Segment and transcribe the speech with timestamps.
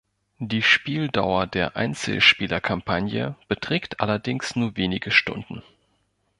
[0.39, 5.61] Die Spieldauer der Einzelspielerkampagne beträgt allerdings nur wenige Stunden.